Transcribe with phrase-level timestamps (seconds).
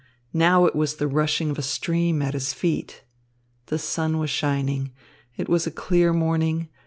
[0.33, 3.03] Now it was the rushing of a stream at his feet.
[3.67, 4.93] The sun was shining.
[5.37, 6.69] It was a clear morning.